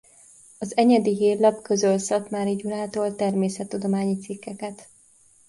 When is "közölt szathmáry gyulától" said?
1.61-3.15